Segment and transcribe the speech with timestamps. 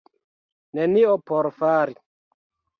[0.79, 1.97] Nenio por fari.